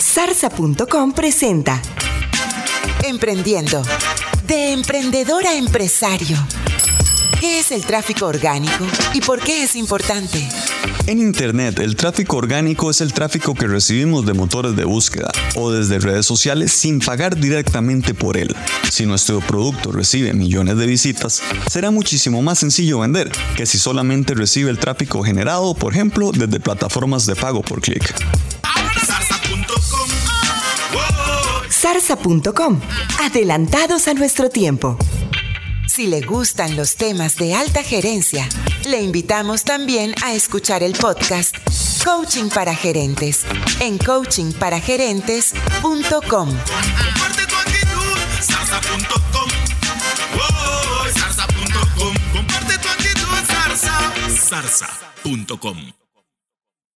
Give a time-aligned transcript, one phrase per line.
[0.00, 1.80] Zarza.com presenta
[3.02, 3.82] Emprendiendo.
[4.46, 6.36] De emprendedor a empresario.
[7.40, 10.48] ¿Qué es el tráfico orgánico y por qué es importante?
[11.06, 15.70] En Internet, el tráfico orgánico es el tráfico que recibimos de motores de búsqueda o
[15.70, 18.54] desde redes sociales sin pagar directamente por él.
[18.90, 24.34] Si nuestro producto recibe millones de visitas, será muchísimo más sencillo vender que si solamente
[24.34, 28.14] recibe el tráfico generado, por ejemplo, desde plataformas de pago por clic.
[31.70, 32.80] Zarza.com.
[33.20, 34.96] Adelantados a nuestro tiempo.
[35.94, 38.48] Si le gustan los temas de alta gerencia,
[38.84, 41.54] le invitamos también a escuchar el podcast
[42.04, 43.44] Coaching para Gerentes
[43.78, 46.48] en coachingparagerentes.com.